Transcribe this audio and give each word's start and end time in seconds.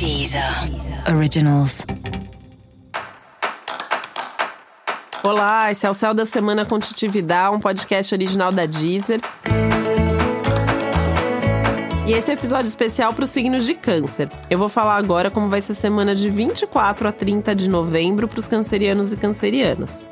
Deezer 0.00 0.42
Originals. 1.14 1.84
Olá, 5.22 5.70
esse 5.70 5.84
é 5.84 5.90
o 5.90 5.92
Céu 5.92 6.14
da 6.14 6.24
Semana 6.24 6.64
com 6.64 6.78
Titividade, 6.78 7.54
um 7.54 7.60
podcast 7.60 8.14
original 8.14 8.50
da 8.50 8.64
Deezer. 8.64 9.20
E 12.06 12.12
esse 12.12 12.30
é 12.30 12.34
um 12.34 12.38
episódio 12.38 12.66
especial 12.66 13.12
para 13.12 13.24
os 13.24 13.30
signos 13.30 13.66
de 13.66 13.74
câncer. 13.74 14.30
Eu 14.48 14.58
vou 14.58 14.70
falar 14.70 14.96
agora 14.96 15.30
como 15.30 15.50
vai 15.50 15.60
ser 15.60 15.72
a 15.72 15.74
semana 15.74 16.14
de 16.14 16.30
24 16.30 17.06
a 17.06 17.12
30 17.12 17.54
de 17.54 17.68
novembro 17.68 18.26
para 18.26 18.38
os 18.38 18.48
cancerianos 18.48 19.12
e 19.12 19.18
cancerianas. 19.18 20.06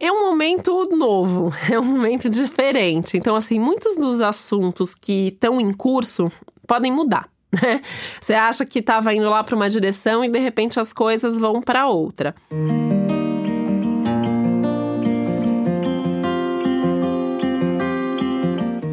É 0.00 0.10
um 0.10 0.30
momento 0.30 0.84
novo, 0.90 1.54
é 1.70 1.78
um 1.78 1.84
momento 1.84 2.28
diferente. 2.28 3.16
Então, 3.16 3.36
assim, 3.36 3.60
muitos 3.60 3.96
dos 3.96 4.20
assuntos 4.20 4.96
que 4.96 5.28
estão 5.28 5.60
em 5.60 5.72
curso 5.72 6.28
podem 6.66 6.92
mudar. 6.92 7.28
Né? 7.62 7.80
Você 8.20 8.34
acha 8.34 8.66
que 8.66 8.80
estava 8.80 9.14
indo 9.14 9.30
lá 9.30 9.42
para 9.42 9.56
uma 9.56 9.70
direção 9.70 10.22
e 10.22 10.28
de 10.28 10.38
repente 10.38 10.78
as 10.78 10.92
coisas 10.92 11.38
vão 11.38 11.62
para 11.62 11.86
outra. 11.86 12.34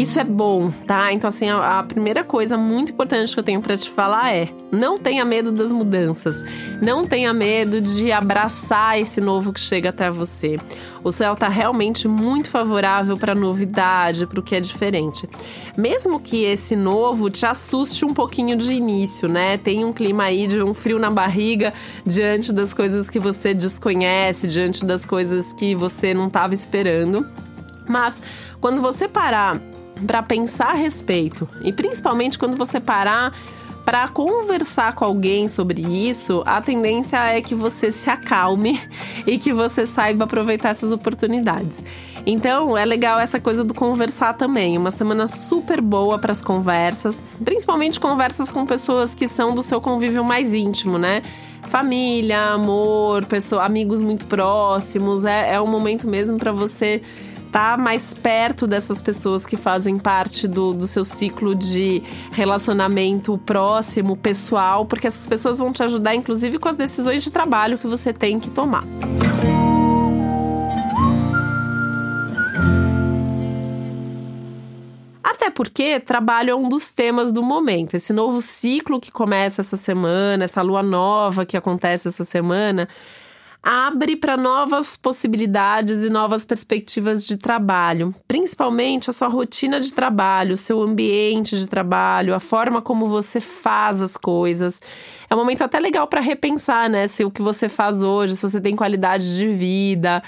Isso 0.04 0.20
é 0.20 0.24
bom, 0.26 0.70
tá? 0.86 1.14
Então, 1.14 1.30
assim, 1.30 1.50
a, 1.50 1.80
a 1.80 1.84
primeira 1.84 2.26
coisa 2.26 2.58
muito 2.58 2.92
importante 2.92 3.34
que 3.34 3.40
eu 3.40 3.44
tenho 3.44 3.62
para 3.62 3.78
te 3.78 3.90
falar 3.90 4.34
é: 4.34 4.50
não 4.70 4.98
tenha 4.98 5.24
medo 5.24 5.50
das 5.50 5.72
mudanças. 5.72 6.44
Não 6.82 7.08
tenha 7.08 7.34
medo 7.34 7.80
de 7.80 8.12
abraçar 8.12 9.00
esse 9.00 9.22
novo 9.22 9.54
que 9.54 9.62
chega 9.62 9.92
até 9.92 10.12
você. 10.12 10.58
O 11.06 11.10
céu 11.10 11.38
tá 11.38 11.48
realmente 11.48 12.06
muito 12.06 12.50
favorável 12.50 13.18
para 13.18 13.34
novidade, 13.34 14.28
para 14.28 14.42
o 14.42 14.44
que 14.44 14.58
é 14.58 14.60
diferente. 14.60 15.26
Mesmo 15.78 16.20
que 16.20 16.44
esse 16.44 16.76
novo 16.76 17.30
te 17.30 17.46
assuste 17.46 18.04
um 18.04 18.14
pouquinho 18.14 18.58
de 18.58 18.74
início, 18.74 19.30
né? 19.30 19.58
Tem 19.58 19.86
um 19.86 19.94
clima 19.94 20.26
aí 20.26 20.48
de 20.48 20.62
um 20.62 20.74
frio 20.74 21.00
na 21.00 21.10
barriga 21.10 21.74
diante 22.06 22.52
das 22.52 22.74
coisas 22.74 23.10
que 23.10 23.22
você 23.22 23.54
desconhece, 23.54 24.50
diante 24.50 24.84
das 24.84 25.06
coisas 25.06 25.54
que 25.54 25.74
você 25.74 26.14
não 26.14 26.28
estava 26.28 26.54
esperando. 26.54 27.26
Mas 27.88 28.22
quando 28.60 28.82
você 28.82 29.08
parar 29.08 29.62
para 30.04 30.22
pensar 30.22 30.70
a 30.70 30.74
respeito. 30.74 31.48
E 31.62 31.72
principalmente 31.72 32.38
quando 32.38 32.56
você 32.58 32.80
parar 32.80 33.34
para 33.86 34.08
conversar 34.08 34.94
com 34.94 35.04
alguém 35.04 35.48
sobre 35.48 35.82
isso, 35.82 36.42
a 36.46 36.62
tendência 36.62 37.18
é 37.18 37.42
que 37.42 37.54
você 37.54 37.92
se 37.92 38.10
acalme 38.10 38.80
e 39.28 39.38
que 39.38 39.52
você 39.52 39.86
saiba 39.86 40.24
aproveitar 40.24 40.70
essas 40.70 40.92
oportunidades. 40.92 41.84
Então, 42.26 42.78
é 42.78 42.86
legal 42.86 43.20
essa 43.20 43.40
coisa 43.40 43.64
do 43.64 43.74
conversar 43.74 44.34
também. 44.36 44.78
Uma 44.78 44.92
semana 44.92 45.28
super 45.28 45.82
boa 45.82 46.18
para 46.18 46.32
as 46.32 46.42
conversas, 46.42 47.22
principalmente 47.44 48.00
conversas 48.00 48.50
com 48.50 48.66
pessoas 48.66 49.14
que 49.14 49.28
são 49.28 49.54
do 49.54 49.62
seu 49.62 49.82
convívio 49.82 50.24
mais 50.24 50.54
íntimo, 50.54 50.98
né? 50.98 51.22
Família, 51.64 52.54
amor, 52.54 53.26
pessoa, 53.26 53.64
amigos 53.66 54.02
muito 54.02 54.26
próximos. 54.26 55.26
É, 55.26 55.56
é 55.56 55.62
um 55.62 55.68
momento 55.68 56.08
mesmo 56.08 56.38
para 56.38 56.54
você 56.54 57.02
tá 57.54 57.78
mais 57.78 58.16
perto 58.16 58.66
dessas 58.66 59.00
pessoas 59.00 59.46
que 59.46 59.56
fazem 59.56 60.00
parte 60.00 60.48
do, 60.48 60.74
do 60.74 60.88
seu 60.88 61.06
ciclo 61.06 61.54
de 61.54 62.02
relacionamento 62.32 63.38
próximo, 63.38 64.18
pessoal, 64.18 64.88
porque 64.88 65.06
essas 65.06 65.28
pessoas 65.28 65.60
vão 65.60 65.72
te 65.72 65.84
ajudar, 65.84 66.16
inclusive, 66.16 66.58
com 66.58 66.68
as 66.68 66.76
decisões 66.76 67.24
de 67.24 67.32
trabalho 67.32 67.78
que 67.78 67.86
você 67.86 68.12
tem 68.12 68.40
que 68.40 68.50
tomar. 68.50 68.84
Até 75.24 75.52
porque 75.52 76.00
trabalho 76.00 76.50
é 76.50 76.56
um 76.56 76.68
dos 76.68 76.90
temas 76.90 77.32
do 77.32 77.44
momento. 77.44 77.94
Esse 77.94 78.12
novo 78.12 78.42
ciclo 78.42 79.00
que 79.00 79.12
começa 79.12 79.62
essa 79.62 79.78
semana, 79.78 80.46
essa 80.46 80.64
lua 80.64 80.82
nova 80.82 81.46
que 81.46 81.56
acontece 81.56 82.08
essa 82.08 82.24
semana, 82.24 82.90
abre 83.64 84.18
para 84.18 84.36
novas 84.36 84.98
possibilidades 84.98 86.04
e 86.04 86.10
novas 86.10 86.46
perspectivas 86.46 87.26
de 87.26 87.38
trabalho, 87.38 88.14
principalmente 88.28 89.10
a 89.10 89.14
sua 89.14 89.30
rotina 89.30 89.80
de 89.80 89.94
trabalho, 89.94 90.56
o 90.56 90.58
seu 90.58 90.82
ambiente 90.82 91.58
de 91.58 91.66
trabalho, 91.66 92.36
a 92.36 92.42
forma 92.42 92.82
como 92.82 93.08
você 93.08 93.40
faz 93.40 94.02
as 94.02 94.18
coisas. 94.18 94.82
É 95.30 95.34
um 95.34 95.38
momento 95.38 95.64
até 95.64 95.80
legal 95.80 96.08
para 96.08 96.20
repensar, 96.20 96.90
né, 96.90 97.08
se 97.08 97.24
o 97.24 97.32
que 97.32 97.42
você 97.42 97.70
faz 97.70 98.02
hoje, 98.02 98.36
se 98.36 98.42
você 98.42 98.60
tem 98.60 98.76
qualidade 98.76 99.38
de 99.38 99.48
vida. 99.48 100.22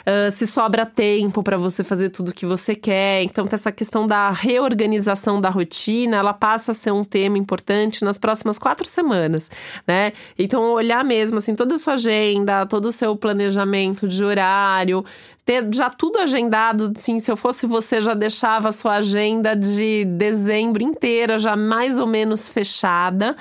Uh, 0.00 0.30
se 0.30 0.46
sobra 0.46 0.86
tempo 0.86 1.42
para 1.42 1.56
você 1.56 1.84
fazer 1.84 2.10
tudo 2.10 2.28
o 2.28 2.32
que 2.32 2.46
você 2.46 2.74
quer. 2.74 3.22
Então, 3.22 3.46
essa 3.50 3.70
questão 3.70 4.06
da 4.06 4.30
reorganização 4.30 5.40
da 5.40 5.50
rotina, 5.50 6.16
ela 6.16 6.32
passa 6.32 6.72
a 6.72 6.74
ser 6.74 6.92
um 6.92 7.04
tema 7.04 7.36
importante 7.36 8.04
nas 8.04 8.18
próximas 8.18 8.58
quatro 8.58 8.88
semanas, 8.88 9.50
né? 9.86 10.12
Então, 10.38 10.72
olhar 10.72 11.04
mesmo, 11.04 11.38
assim, 11.38 11.54
toda 11.54 11.74
a 11.74 11.78
sua 11.78 11.94
agenda, 11.94 12.66
todo 12.66 12.86
o 12.86 12.92
seu 12.92 13.14
planejamento 13.16 14.08
de 14.08 14.24
horário, 14.24 15.04
ter 15.44 15.68
já 15.74 15.90
tudo 15.90 16.18
agendado, 16.18 16.92
sim, 16.94 17.18
se 17.18 17.30
eu 17.30 17.36
fosse 17.36 17.66
você, 17.66 18.00
já 18.00 18.14
deixava 18.14 18.68
a 18.68 18.72
sua 18.72 18.96
agenda 18.96 19.54
de 19.56 20.04
dezembro 20.04 20.82
inteira 20.82 21.38
já 21.38 21.56
mais 21.56 21.98
ou 21.98 22.06
menos 22.06 22.48
fechada 22.48 23.36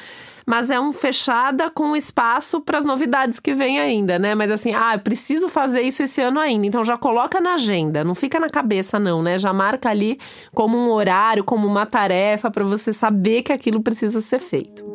mas 0.50 0.72
é 0.72 0.80
um 0.80 0.92
fechada 0.92 1.70
com 1.70 1.96
espaço 1.96 2.60
para 2.60 2.80
as 2.80 2.84
novidades 2.84 3.40
que 3.40 3.54
vem 3.54 3.80
ainda, 3.80 4.18
né? 4.18 4.34
Mas 4.34 4.50
assim, 4.50 4.74
ah, 4.74 4.98
preciso 4.98 5.48
fazer 5.48 5.82
isso 5.82 6.02
esse 6.02 6.20
ano 6.22 6.40
ainda, 6.40 6.66
então 6.66 6.84
já 6.84 6.98
coloca 6.98 7.40
na 7.40 7.54
agenda, 7.54 8.04
não 8.04 8.16
fica 8.16 8.40
na 8.40 8.50
cabeça 8.50 8.98
não, 8.98 9.22
né? 9.22 9.38
Já 9.38 9.54
marca 9.54 9.92
ali 9.92 10.18
como 10.52 10.76
um 10.76 10.90
horário, 10.90 11.44
como 11.44 11.68
uma 11.68 11.86
tarefa 11.86 12.50
para 12.50 12.64
você 12.64 12.92
saber 12.92 13.44
que 13.44 13.54
aquilo 13.54 13.84
precisa 13.84 14.22
ser 14.22 14.40
feito. 14.40 14.89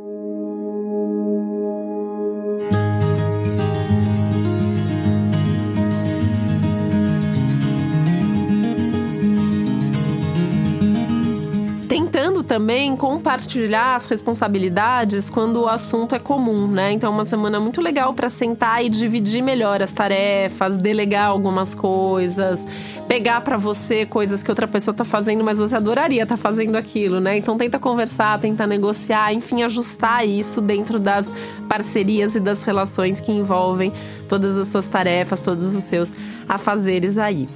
Também 12.54 12.94
compartilhar 12.94 13.96
as 13.96 14.06
responsabilidades 14.06 15.28
quando 15.28 15.62
o 15.62 15.68
assunto 15.68 16.14
é 16.14 16.20
comum, 16.20 16.68
né? 16.68 16.92
Então, 16.92 17.10
é 17.10 17.12
uma 17.12 17.24
semana 17.24 17.58
muito 17.58 17.80
legal 17.80 18.14
para 18.14 18.28
sentar 18.28 18.84
e 18.84 18.88
dividir 18.88 19.42
melhor 19.42 19.82
as 19.82 19.90
tarefas, 19.90 20.76
delegar 20.76 21.26
algumas 21.26 21.74
coisas, 21.74 22.64
pegar 23.08 23.40
para 23.40 23.56
você 23.56 24.06
coisas 24.06 24.40
que 24.40 24.52
outra 24.52 24.68
pessoa 24.68 24.94
tá 24.94 25.04
fazendo, 25.04 25.42
mas 25.42 25.58
você 25.58 25.74
adoraria 25.74 26.22
estar 26.22 26.36
tá 26.36 26.40
fazendo 26.40 26.76
aquilo, 26.76 27.18
né? 27.18 27.36
Então, 27.36 27.58
tenta 27.58 27.76
conversar, 27.76 28.38
tenta 28.38 28.68
negociar, 28.68 29.34
enfim, 29.34 29.64
ajustar 29.64 30.24
isso 30.24 30.60
dentro 30.60 31.00
das 31.00 31.34
parcerias 31.68 32.36
e 32.36 32.40
das 32.40 32.62
relações 32.62 33.18
que 33.18 33.32
envolvem 33.32 33.92
todas 34.28 34.56
as 34.56 34.68
suas 34.68 34.86
tarefas, 34.86 35.40
todos 35.40 35.74
os 35.74 35.82
seus 35.82 36.14
afazeres 36.48 37.18
aí. 37.18 37.48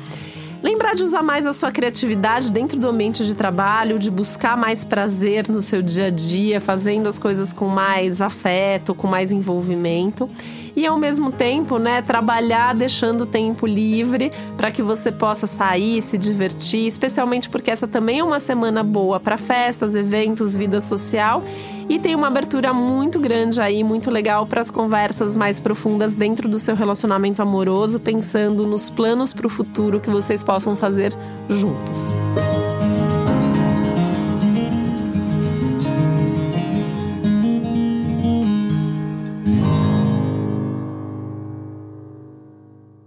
Lembrar 0.61 0.95
de 0.97 1.05
usar 1.05 1.23
mais 1.23 1.47
a 1.47 1.53
sua 1.53 1.71
criatividade 1.71 2.51
dentro 2.51 2.79
do 2.81 2.89
ambiente 2.89 3.25
de 3.25 3.35
trabalho, 3.35 3.97
de 3.97 4.11
buscar 4.11 4.57
mais 4.57 4.85
prazer 4.85 5.49
no 5.49 5.63
seu 5.63 5.81
dia 5.81 6.07
a 6.07 6.11
dia, 6.11 6.61
fazendo 6.61 7.09
as 7.09 7.17
coisas 7.17 7.53
com 7.53 7.69
mais 7.69 8.21
afeto, 8.21 8.93
com 8.93 9.07
mais 9.07 9.31
envolvimento. 9.31 10.29
E 10.75 10.85
ao 10.85 10.99
mesmo 10.99 11.31
tempo, 11.31 11.79
né, 11.79 12.03
trabalhar 12.03 12.75
deixando 12.75 13.25
tempo 13.25 13.67
livre 13.67 14.33
para 14.57 14.71
que 14.71 14.83
você 14.83 15.13
possa 15.13 15.47
sair, 15.47 16.03
se 16.03 16.19
divertir, 16.19 16.87
especialmente 16.87 17.49
porque 17.49 17.71
essa 17.71 17.87
também 17.87 18.19
é 18.19 18.25
uma 18.25 18.41
semana 18.41 18.83
boa 18.83 19.21
para 19.21 19.37
festas, 19.37 19.95
eventos, 19.95 20.57
vida 20.57 20.81
social 20.81 21.43
e 21.89 21.99
tem 21.99 22.15
uma 22.15 22.27
abertura 22.27 22.73
muito 22.75 23.19
grande 23.19 23.61
aí, 23.61 23.83
muito 23.83 24.11
legal 24.11 24.47
para 24.47 24.61
as 24.61 24.71
conversas 24.71 25.37
mais 25.37 25.59
profundas 25.59 26.15
dentro 26.15 26.49
do 26.49 26.59
seu 26.59 26.75
relacionamento 26.75 27.41
amoroso, 27.41 27.99
pensando 27.99 28.67
nos 28.67 28.91
planos 28.91 29.33
para 29.33 29.47
o 29.47 29.51
futuro 29.51 29.99
que 29.99 30.11
vocês 30.11 30.45
possam 30.45 30.77
fazer 30.77 31.15
juntos. 31.49 31.99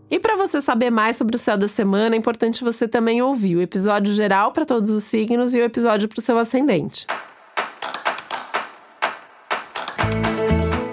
E 0.09 0.19
para 0.19 0.35
você 0.35 0.59
saber 0.59 0.89
mais 0.89 1.15
sobre 1.15 1.35
o 1.35 1.39
céu 1.39 1.55
da 1.55 1.67
semana, 1.67 2.15
é 2.15 2.17
importante 2.17 2.63
você 2.63 2.87
também 2.87 3.21
ouvir 3.21 3.55
o 3.55 3.61
episódio 3.61 4.13
geral 4.13 4.51
para 4.51 4.65
todos 4.65 4.89
os 4.89 5.03
signos 5.03 5.53
e 5.53 5.59
o 5.59 5.63
episódio 5.63 6.09
para 6.09 6.19
o 6.19 6.21
seu 6.21 6.37
ascendente. 6.37 7.05